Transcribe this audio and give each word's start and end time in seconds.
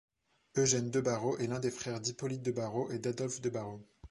Eugène 0.57 0.89
de 0.89 0.99
Barrau 0.99 1.37
est 1.37 1.45
l'un 1.45 1.59
des 1.59 1.69
frères 1.69 2.01
d'Hippolyte 2.01 2.41
de 2.41 2.49
Barrau 2.49 2.89
et 2.89 2.97
d'Adolphe 2.97 3.39
de 3.41 3.51
Barrau. 3.51 3.85